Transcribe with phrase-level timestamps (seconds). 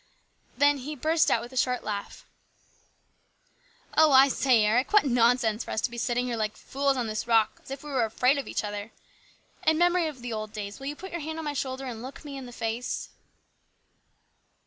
[0.57, 2.25] Then he burst out with a short laugh."
[3.95, 7.05] Oh, I say, Eric, what nonsense for us to be sitting here like fools on
[7.05, 8.91] this rock as if we were afraid of each other!
[9.63, 12.01] In memory of the old days, will you put your hand on my shoulder and
[12.01, 13.09] look me in the face?